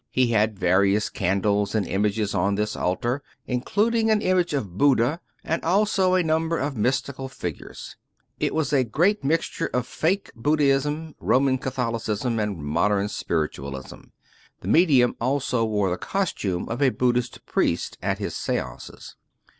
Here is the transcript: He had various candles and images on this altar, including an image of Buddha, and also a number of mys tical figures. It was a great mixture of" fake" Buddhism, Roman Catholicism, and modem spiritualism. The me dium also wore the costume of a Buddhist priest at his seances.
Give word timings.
He 0.09 0.31
had 0.31 0.57
various 0.57 1.09
candles 1.11 1.75
and 1.75 1.85
images 1.87 2.33
on 2.33 2.55
this 2.55 2.75
altar, 2.75 3.21
including 3.45 4.09
an 4.09 4.19
image 4.19 4.51
of 4.55 4.75
Buddha, 4.75 5.19
and 5.43 5.63
also 5.63 6.15
a 6.15 6.23
number 6.23 6.57
of 6.57 6.75
mys 6.75 7.03
tical 7.03 7.29
figures. 7.29 7.97
It 8.39 8.55
was 8.55 8.73
a 8.73 8.83
great 8.83 9.23
mixture 9.23 9.67
of" 9.67 9.85
fake" 9.85 10.31
Buddhism, 10.35 11.13
Roman 11.19 11.59
Catholicism, 11.59 12.39
and 12.39 12.57
modem 12.57 13.09
spiritualism. 13.09 13.99
The 14.61 14.67
me 14.67 14.87
dium 14.87 15.13
also 15.21 15.65
wore 15.65 15.91
the 15.91 15.97
costume 15.97 16.67
of 16.67 16.81
a 16.81 16.89
Buddhist 16.89 17.45
priest 17.45 17.99
at 18.01 18.17
his 18.17 18.35
seances. 18.35 19.15